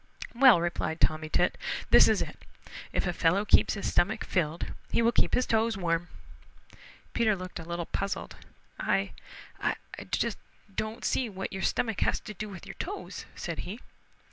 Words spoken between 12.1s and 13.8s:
to do with your toes," said he.